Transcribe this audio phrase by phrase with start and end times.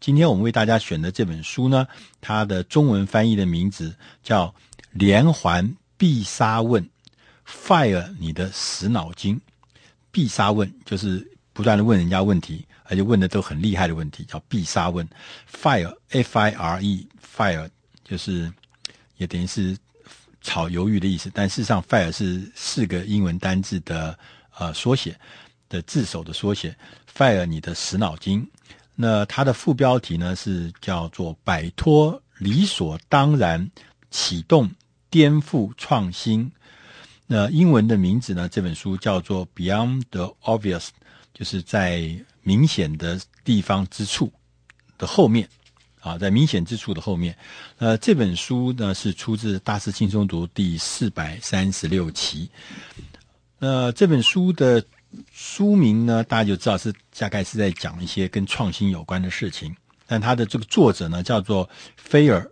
[0.00, 1.86] 今天我们为大家选的这本书呢，
[2.22, 4.46] 它的中文翻译的名字叫
[4.92, 6.82] 《连环必杀问》
[7.46, 9.38] ，Fire 你的死脑筋。
[10.10, 15.06] 必杀问就是不断的问人家问题，而且问的都很厉害的问题，叫必杀问。
[15.52, 17.06] Fire F I R E
[17.36, 17.68] Fire
[18.02, 18.50] 就是
[19.18, 19.76] 也等于是
[20.40, 24.18] 炒鱿鱼的意思，但事实上 Fire 是四个英文单字的
[24.56, 25.14] 呃缩写
[25.68, 26.74] 的字首的缩写。
[27.14, 28.50] Fire 你的死脑筋。
[29.02, 33.70] 那它的副标题呢是叫做“摆脱理所当然，
[34.10, 34.70] 启动
[35.08, 36.52] 颠覆创新”。
[37.26, 38.46] 那英文的名字呢？
[38.46, 40.80] 这本书叫做《Beyond the Obvious》，
[41.32, 44.30] 就是在明显的地方之处
[44.98, 45.48] 的后面
[46.00, 47.34] 啊，在明显之处的后面。
[47.78, 52.50] 呃，这本书呢是出自《大师轻松读》第四百三十六期。
[53.58, 54.84] 那这本书的。
[55.32, 59.74] 书名呢，大家就知道是大概是在讲一些跟创新有关的事情。
[60.06, 62.48] 但他的这个作者呢，叫做菲尔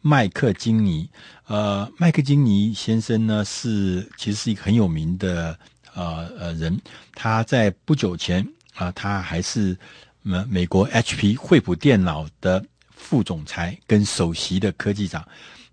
[0.00, 1.08] 麦克金尼。
[1.46, 5.58] 呃，麦克金尼先生呢，是其实是一个很有名的
[5.94, 6.80] 呃呃人。
[7.14, 9.76] 他在不久前啊、他还是
[10.22, 15.26] 美美国 HP 惠普电脑的副总裁跟首席的科技长。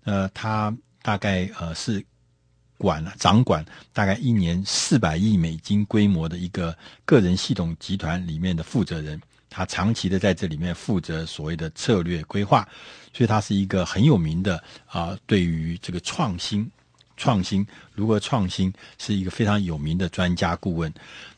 [0.04, 2.04] 呃，他大概呃是。
[2.80, 12.66] 管，掌管大概一年四百亿美金规模的一个个人系统集团里面的负责人，他长期的在这里面负责所谓的策略规划，
[13.12, 16.66] 所以他是一个很有名的啊，对于这个创新、
[17.18, 20.90] 创新如何创新，是一个非常有名的专家顾问。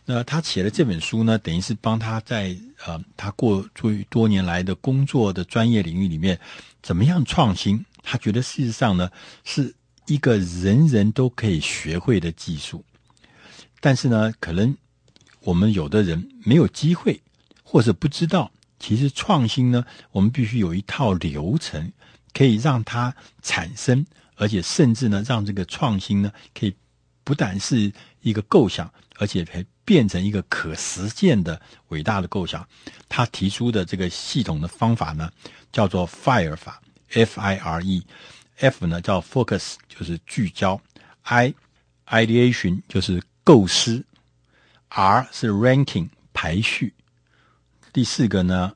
[0.04, 2.56] 那他写的这本书呢，等于是帮他在
[2.86, 6.38] 呃他过去多年来的工作的专业领域里面，
[6.82, 7.84] 怎么样创新？
[8.04, 9.10] 他觉得事实上呢
[9.44, 9.74] 是。
[10.06, 12.84] 一个人人都可以学会的技术，
[13.80, 14.76] 但是呢，可能
[15.40, 17.20] 我们有的人没有机会，
[17.62, 21.92] 或者不知道，其实创新呢，我们必须有一套流程，
[22.32, 26.74] 可以让它产生，而且甚至呢，让这个创新呢，可以
[27.22, 27.92] 不但是
[28.22, 32.66] 一个构想，而且还变成一个可实践的伟大的构想。
[33.08, 35.30] 他提出的这个系统的方法呢，
[35.70, 38.04] 叫做 FIRE 法，F I R E。
[38.58, 40.80] F 呢叫 focus，就是聚焦
[41.24, 41.54] ；I
[42.06, 44.04] ideation 就是构思
[44.90, 46.92] ；R 是 ranking 排序；
[47.92, 48.74] 第四个呢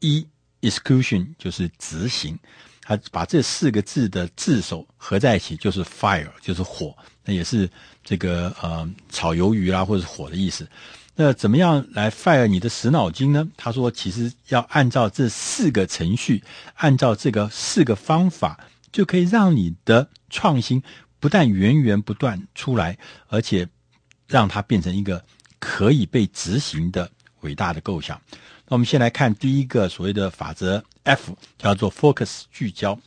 [0.00, 0.26] ，E
[0.60, 2.38] execution 就是执行。
[2.82, 6.96] 他把这四个字的字首合在一起，就是 fire，就是火。
[7.24, 7.70] 那也是
[8.02, 10.68] 这个呃炒鱿鱼啦，或者是火的意思。
[11.16, 13.46] 那怎么样来 fire 你的死脑筋呢？
[13.56, 16.42] 他说，其实要按照这四个程序，
[16.76, 18.58] 按照这个四个方法，
[18.90, 20.82] 就可以让你的创新
[21.18, 22.96] 不但源源不断出来，
[23.28, 23.68] 而且
[24.26, 25.22] 让它变成一个
[25.58, 27.10] 可以被执行的
[27.40, 28.18] 伟大的构想。
[28.66, 32.98] 那我们先来看第一个所谓的法则 F，叫做 focus 聚焦。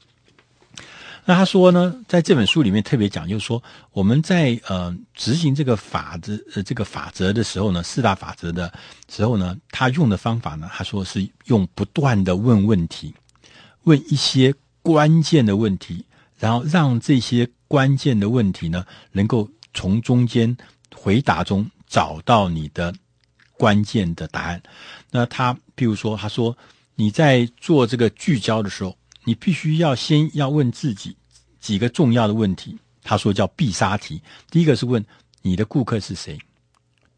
[1.26, 8.72] 那他说呢，在这本书里面特别讲，就是说我们在呃执行这个法则呃这个法则的时候呢，四大法则的
[9.10, 13.16] 时候呢，他用的方法呢，他说是用不断的问问题，
[13.84, 16.06] 问一些关键的问题，
[16.38, 20.58] 然后让这些关键的问题呢，能够从中间
[20.94, 22.94] 回答中找到你的
[23.54, 24.62] 关键的答案。
[25.10, 26.58] 那他比如说，他说
[26.96, 28.94] 你在做这个聚焦的时候。
[29.26, 31.16] 你必须要先要问自己
[31.60, 34.22] 几个重要的问题，他说叫必杀题。
[34.52, 35.04] 第一个是问
[35.42, 36.38] 你的顾客是谁，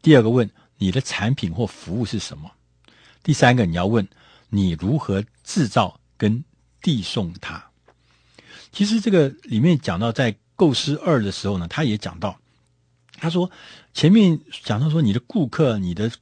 [0.02, 2.48] 第二个问你的产品或服务是什么，
[3.24, 4.06] 第三个你要问
[4.48, 6.44] 你如何制造跟
[6.80, 7.64] 递送它。
[8.70, 12.38] 其实这个里面讲到在构思二的时候呢，他也讲到，
[13.18, 13.50] 他说
[13.94, 16.12] 前面讲到说你的顾客、你的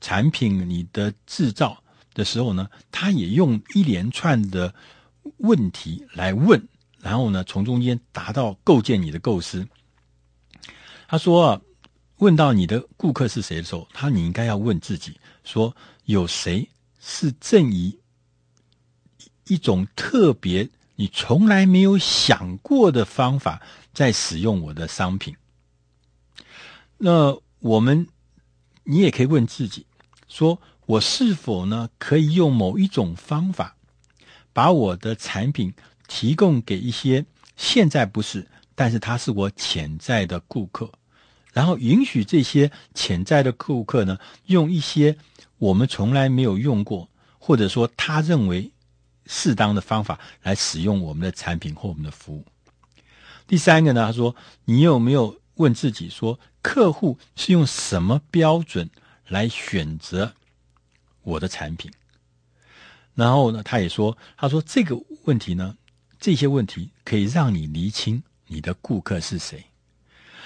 [0.00, 1.82] 产品、你的制造
[2.12, 4.74] 的时候呢，他也用一连串的。
[5.42, 9.68] 问题来问，然后呢，从中间达到构建你的构思。
[11.08, 11.60] 他说啊，
[12.18, 16.68] 问到你的顾客是谁的时候，他你应该要问自己说，有谁
[17.00, 17.98] 是正以
[19.48, 23.60] 一种特别你从来没有想过的方法
[23.92, 25.36] 在使用我的商品？
[26.98, 28.06] 那我们，
[28.84, 29.86] 你也可以问自己
[30.28, 33.76] 说，我是否呢可以用某一种方法？
[34.52, 35.72] 把我的产品
[36.06, 37.24] 提供给一些
[37.56, 40.90] 现在不是，但是他是我潜在的顾客，
[41.52, 45.16] 然后允许这些潜在的顾客呢，用一些
[45.58, 47.08] 我们从来没有用过，
[47.38, 48.70] 或者说他认为
[49.26, 52.44] 适当的方法来使用我们的产品或我们的服务。
[53.46, 54.34] 第三个呢，他说，
[54.64, 58.90] 你有没有问自己说，客户是用什么标准
[59.28, 60.34] 来选择
[61.22, 61.90] 我的产品？
[63.14, 65.76] 然后呢，他也说，他说这个问题呢，
[66.18, 69.64] 这些问题可以让你厘清你的顾客是谁。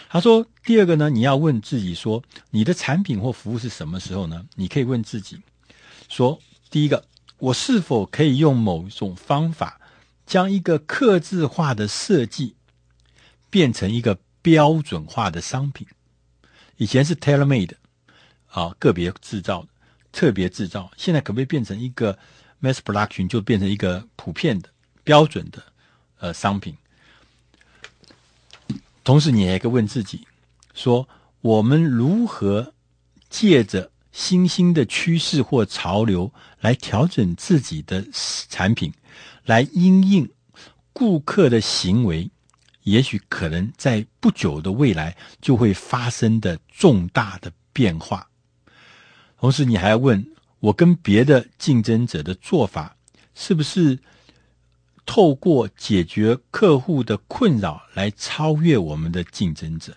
[0.09, 4.47] 他说，第二个呢，你要问自己说，你的产品或服务是什么时候呢？
[4.55, 5.41] 你可以问自己
[6.09, 6.41] 说，
[6.71, 7.05] 第一个，
[7.39, 9.81] 我是否可以用某一种方法
[10.27, 12.57] 将一个客制化的设计
[13.51, 15.87] 变成一个标准化的商品？
[16.77, 17.73] 以前是 tailor-made
[18.49, 19.69] 啊，个别制造的。
[20.13, 22.19] 特别制造，现在可不可以变成一个
[22.61, 24.69] mass production，就变成一个普遍的
[25.05, 25.63] 标准的
[26.19, 26.77] 呃商品？
[29.05, 30.27] 同时，你也可以问自己
[30.75, 31.09] 说：
[31.41, 32.75] 我们如何
[33.29, 38.05] 借着新兴的趋势或潮流来调整自己的
[38.49, 38.93] 产品，
[39.45, 40.29] 来因应
[40.93, 42.31] 顾客的行为？
[42.83, 48.29] 也许可能在不久的未来就会发生的重大的变化。
[49.39, 50.25] 同时，你还要问
[50.61, 52.97] 我跟别的竞争者的做法
[53.35, 53.99] 是不是
[55.05, 59.97] 透过解决客户的困扰来超越我们的竞争者？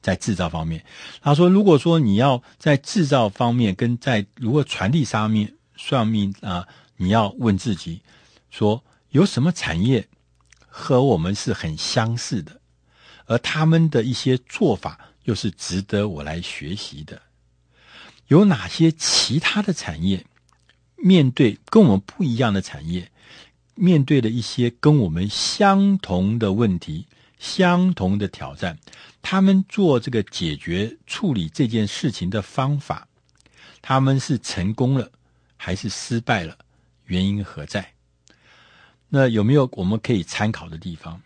[0.00, 0.84] 在制造方面，
[1.22, 6.68] 他说，如果说你要在制造方面跟在如果传递上面算命啊，
[6.98, 8.02] 你要问自己
[8.50, 10.06] 说，有什么产业
[10.66, 12.60] 和我们是很相似的，
[13.24, 17.22] 而他们的一些做法又是值得我来学习的。
[18.28, 20.24] 有哪些其他的产业
[20.96, 23.10] 面对跟我们不一样的产业，
[23.74, 27.06] 面对的一些跟我们相同的问题、
[27.38, 28.78] 相同的挑战，
[29.20, 33.06] 他们做这个解决处理这件事情的方法，
[33.82, 35.12] 他们是成功了
[35.56, 36.56] 还是失败了？
[37.04, 37.92] 原因何在？
[39.10, 41.20] 那有没有我们可以参考的地方？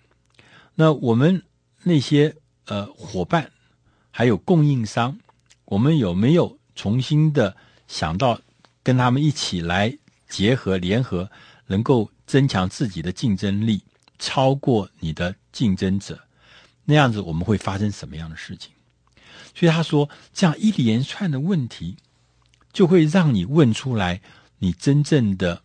[0.74, 1.44] 那我们
[1.84, 2.34] 那些
[2.66, 3.52] 呃伙伴
[4.10, 5.18] 还有供应商，
[5.64, 6.57] 我们有没有？
[6.78, 7.56] 重新的
[7.88, 8.40] 想到
[8.84, 9.98] 跟他们一起来
[10.28, 11.28] 结合联合，
[11.66, 13.82] 能够增强自己的竞争力，
[14.20, 16.16] 超过你的竞争者，
[16.84, 18.70] 那样子我们会发生什么样的事情？
[19.56, 21.96] 所以他说，这样一连串的问题，
[22.72, 24.20] 就会让你问出来
[24.60, 25.60] 你真正的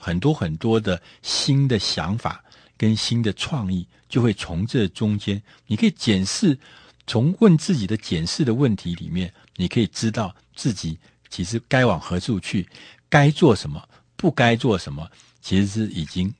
[0.00, 2.42] 很多很多的新的想法
[2.78, 6.58] 跟新的创意，就会从这中间，你可以检视，
[7.06, 9.30] 从问自己的检视的问题里面。
[9.56, 10.98] 你可以知道自己
[11.28, 12.68] 其实该往何处去，
[13.08, 15.10] 该做什么，不该做什么，
[15.40, 16.32] 其实是已经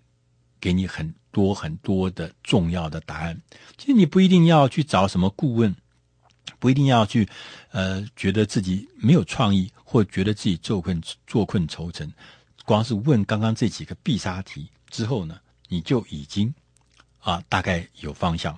[0.61, 3.41] 给你很多很多的重要的答案。
[3.77, 5.75] 其实你不一定要去找什么顾问，
[6.59, 7.29] 不一定要去
[7.71, 12.13] 呃觉得自己没有创意，或觉得自己坐困坐困愁城。
[12.65, 15.39] 光是问刚刚这几个必杀题之后呢，
[15.69, 16.55] 你就已经。
[17.27, 18.57] 啊，大概有方向。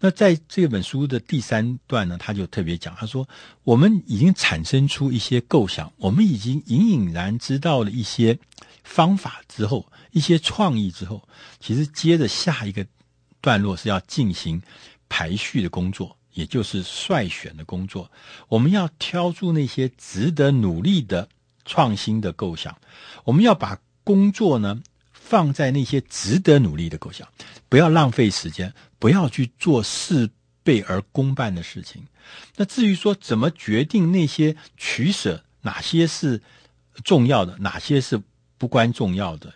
[0.00, 3.28] 那在这本书的第三段呢，他就特别讲，他说
[3.62, 8.38] ：“我们已经产生出一些构想，我们已经隐隐然知道了一些
[8.82, 11.28] 方法之后，一些创意之后，
[11.60, 12.86] 其实接着下一个
[13.42, 14.62] 段落是要进行
[15.10, 18.10] 排序的工作，也就是筛选的工作。
[18.48, 21.28] 我们要挑出那些值得努力的
[21.66, 22.78] 创新的构想，
[23.24, 24.82] 我们要把工作呢。”
[25.28, 27.26] 放在那些值得努力的构想，
[27.68, 30.30] 不要浪费时间，不要去做事
[30.62, 32.06] 倍而功半的事情。
[32.54, 36.40] 那至于说怎么决定那些取舍，哪些是
[37.02, 38.22] 重要的，哪些是
[38.56, 39.52] 不关重要的，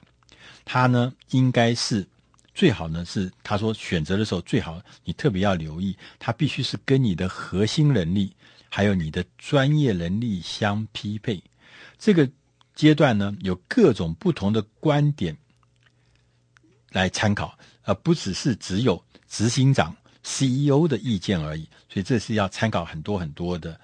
[0.65, 2.05] 他呢应该是
[2.53, 8.35] 最好呢是他说选择的时候最好你特别要留意，他必须是跟你的核心能力
[8.69, 11.41] 还有你的专业能力相匹配。
[11.97, 12.29] 这个
[12.75, 15.37] 阶段呢有各种不同的观点。
[16.91, 21.69] 来参考，而不只是只有执行长 CEO 的意见而已。
[21.89, 23.81] 所以这是要参考很多很多的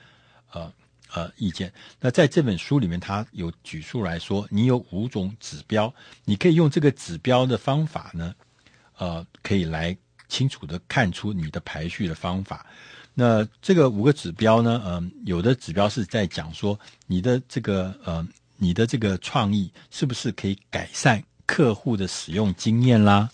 [0.53, 0.73] 呃
[1.13, 1.73] 呃意见。
[1.99, 5.93] 那在这本书里面，他有举出来说，你有五种指标，
[6.25, 8.35] 你可以用这个指标的方法呢，
[8.99, 9.97] 呃，可以来
[10.29, 12.67] 清楚的看出你的排序的方法。
[13.15, 21.23] 那这个五个指标呢，嗯、呃，有的指标是在讲说你的这个呃你的这个创意是不是可以改善。
[21.47, 23.31] 客户的使用经验啦，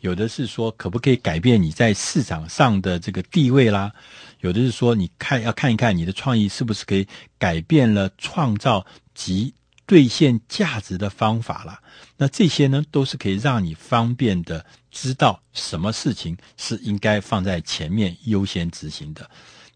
[0.00, 3.92] 有的是说可不可以改变你在市场上的这个地位啦，
[4.40, 7.06] 有的是说你看要看一看你的创意是不是可以
[7.38, 9.54] 改变了创造及
[9.86, 11.80] 兑现价值的方法啦。
[12.16, 19.28] 那这些呢，都是可以让你方便的知道什么事情是应该放在前面优先执行的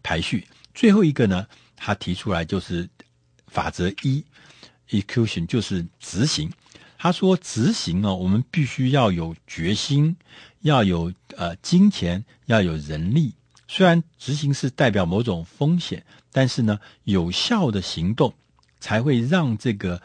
[0.03, 0.47] 排序。
[0.73, 2.87] 最后一个呢，他提出来就是
[3.47, 4.23] 法则一
[4.89, 6.51] ，execution 就是执行。
[6.97, 10.15] 他说：“执行哦，我们必须要有决心，
[10.61, 13.33] 要有呃金钱，要有人力。
[13.67, 18.33] 虽然执行是代表某种风险，但是呢，有效的行动
[18.79, 20.01] 才会让这个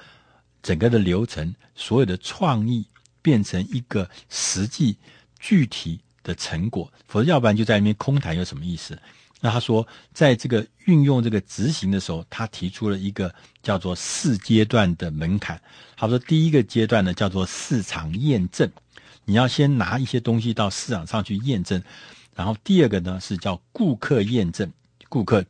[0.63, 2.87] 整个的流程，所有的创意
[3.23, 4.97] 变成一个实际
[5.39, 9.01] 具体的成果，否则要不然就在那边空谈有什么意思？
[9.45, 9.85] 那他说，
[10.15, 15.61] 在这个运用这个执行的时候，他提出了一个叫做四阶段的门槛。
[15.97, 18.71] 他说，第一个阶段呢叫做市场验证，
[19.25, 21.83] 你要先拿一些东西到市场上去验证，
[22.37, 24.73] 然后第二个呢是叫顾客验证，
[25.09, 25.45] 顾客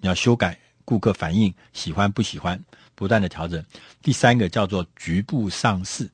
[0.00, 2.60] 你要修改，顾客反应喜欢不喜欢，
[2.96, 3.64] 不断的调整。
[4.02, 6.10] 第三个叫做局部上市，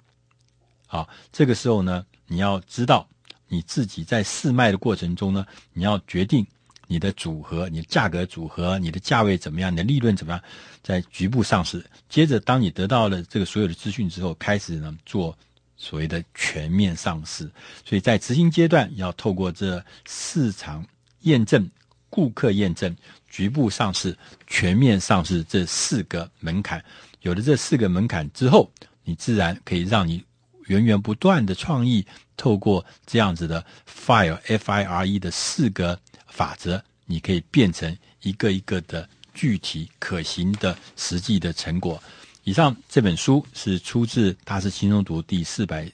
[0.87, 3.09] 好，这个时候呢，你要知道
[3.49, 6.47] 你自己在试卖的过程中呢，你要决定。
[6.87, 9.73] 你的组合、你的价格组合、你的价位怎么样？
[9.73, 10.41] 你的利润怎么样？
[10.83, 11.85] 在局部上市。
[12.09, 15.37] 接着，当你得到了这个所有的资讯之后，开始呢做
[15.77, 17.51] 所谓的全面上市。
[17.85, 20.87] 所以在执行阶段，要透过这市场
[21.23, 21.69] 验证、
[22.09, 22.95] 顾客验证、
[23.29, 24.17] 局部上市、
[24.47, 26.85] 全面上市这四个门槛。
[27.23, 28.71] 有了这四个门槛之后，
[29.03, 30.25] 你自然可以让你
[30.67, 35.99] 源源不断的创意，透过这样子的 FIRE F I R E 的四个。
[36.37, 42.03] 法则，你可以变成一个一个的具体可行的实际的成果。
[42.45, 45.91] 以上这本书是出自《大师轻松读》第四百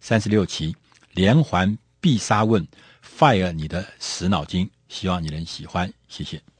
[0.00, 0.74] 三十六期，
[1.12, 2.66] 连环必杀问
[3.18, 6.51] ，Fire 你的死脑筋，希望你能喜欢，谢谢。